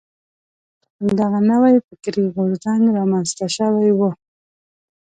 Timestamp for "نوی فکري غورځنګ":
1.49-2.83